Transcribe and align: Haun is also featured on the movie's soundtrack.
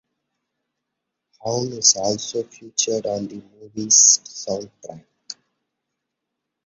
Haun 1.43 1.73
is 1.73 1.95
also 1.95 2.41
featured 2.45 3.05
on 3.05 3.27
the 3.27 3.35
movie's 3.35 3.97
soundtrack. 4.23 5.05